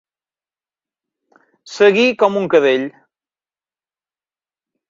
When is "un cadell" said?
2.41-2.89